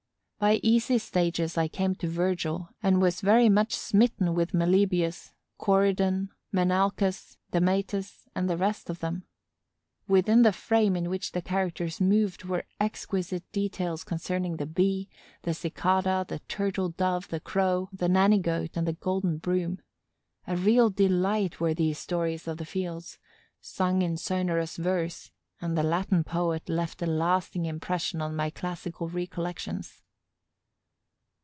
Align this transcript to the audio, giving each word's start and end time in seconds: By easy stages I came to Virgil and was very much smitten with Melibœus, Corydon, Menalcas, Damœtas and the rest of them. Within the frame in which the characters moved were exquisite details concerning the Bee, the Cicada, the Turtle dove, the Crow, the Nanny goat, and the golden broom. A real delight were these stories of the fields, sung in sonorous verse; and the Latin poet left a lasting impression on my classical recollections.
By 0.49 0.55
easy 0.63 0.97
stages 0.97 1.55
I 1.55 1.67
came 1.67 1.93
to 1.97 2.07
Virgil 2.07 2.69
and 2.81 2.99
was 2.99 3.21
very 3.21 3.47
much 3.47 3.75
smitten 3.75 4.33
with 4.33 4.53
Melibœus, 4.53 5.33
Corydon, 5.59 6.29
Menalcas, 6.51 7.37
Damœtas 7.53 8.25
and 8.33 8.49
the 8.49 8.57
rest 8.57 8.89
of 8.89 9.01
them. 9.01 9.25
Within 10.07 10.41
the 10.41 10.51
frame 10.51 10.95
in 10.95 11.11
which 11.11 11.33
the 11.33 11.43
characters 11.43 12.01
moved 12.01 12.43
were 12.43 12.65
exquisite 12.79 13.43
details 13.51 14.03
concerning 14.03 14.57
the 14.57 14.65
Bee, 14.65 15.07
the 15.43 15.53
Cicada, 15.53 16.25
the 16.27 16.39
Turtle 16.47 16.89
dove, 16.89 17.27
the 17.27 17.39
Crow, 17.39 17.89
the 17.93 18.09
Nanny 18.09 18.39
goat, 18.39 18.75
and 18.75 18.87
the 18.87 18.93
golden 18.93 19.37
broom. 19.37 19.79
A 20.47 20.55
real 20.57 20.89
delight 20.89 21.59
were 21.59 21.75
these 21.75 21.99
stories 21.99 22.47
of 22.47 22.57
the 22.57 22.65
fields, 22.65 23.19
sung 23.61 24.01
in 24.01 24.17
sonorous 24.17 24.77
verse; 24.77 25.29
and 25.61 25.77
the 25.77 25.83
Latin 25.83 26.23
poet 26.23 26.67
left 26.67 27.03
a 27.03 27.05
lasting 27.05 27.65
impression 27.67 28.23
on 28.23 28.35
my 28.35 28.49
classical 28.49 29.07
recollections. 29.07 30.01